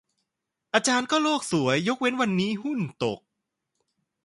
[0.73, 3.19] อาจารย์ก็โลกสวย ยกเว้นวันนี้หุ้นตก